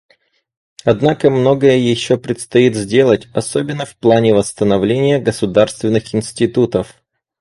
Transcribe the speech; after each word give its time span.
Однако 0.83 1.29
многое 1.29 1.77
еще 1.77 2.17
предстоит 2.17 2.75
сделать, 2.75 3.27
особенно 3.35 3.85
в 3.85 3.95
плане 3.97 4.33
восстановления 4.33 5.19
государственных 5.19 6.15
институтов. 6.15 6.95